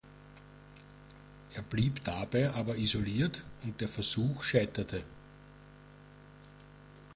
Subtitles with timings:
[1.53, 5.03] Er blieb dabei aber isoliert und der Versuch scheiterte.